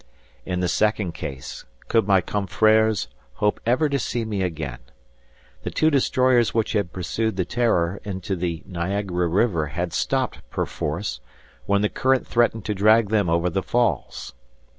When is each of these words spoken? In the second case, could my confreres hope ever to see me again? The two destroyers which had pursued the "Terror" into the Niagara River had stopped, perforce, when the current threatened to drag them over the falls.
In 0.47 0.61
the 0.61 0.67
second 0.67 1.11
case, 1.11 1.63
could 1.87 2.07
my 2.07 2.21
confreres 2.21 3.07
hope 3.33 3.59
ever 3.67 3.87
to 3.87 3.99
see 3.99 4.25
me 4.25 4.41
again? 4.41 4.79
The 5.61 5.69
two 5.69 5.91
destroyers 5.91 6.55
which 6.55 6.73
had 6.73 6.91
pursued 6.91 7.35
the 7.35 7.45
"Terror" 7.45 8.01
into 8.03 8.35
the 8.35 8.63
Niagara 8.65 9.27
River 9.27 9.67
had 9.67 9.93
stopped, 9.93 10.39
perforce, 10.49 11.19
when 11.67 11.83
the 11.83 11.87
current 11.89 12.25
threatened 12.25 12.65
to 12.65 12.73
drag 12.73 13.09
them 13.09 13.29
over 13.29 13.47
the 13.47 13.61
falls. 13.61 14.33